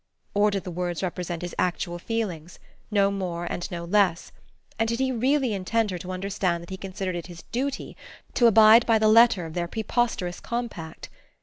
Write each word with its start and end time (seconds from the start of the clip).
Or 0.33 0.49
did 0.49 0.63
the 0.63 0.71
words 0.71 1.03
represent 1.03 1.43
his 1.43 1.53
actual 1.59 1.99
feelings, 1.99 2.57
no 2.89 3.11
more 3.11 3.45
and 3.45 3.69
no 3.69 3.85
less, 3.85 4.31
and 4.79 4.87
did 4.89 4.97
he 4.99 5.11
really 5.11 5.53
intend 5.53 5.91
her 5.91 5.99
to 5.99 6.11
understand 6.11 6.63
that 6.63 6.71
he 6.71 6.75
considered 6.77 7.15
it 7.15 7.27
his 7.27 7.43
duty 7.51 7.95
to 8.33 8.47
abide 8.47 8.87
by 8.87 8.97
the 8.97 9.07
letter 9.07 9.45
of 9.45 9.53
their 9.53 9.67
preposterous 9.67 10.39
compact? 10.39 11.09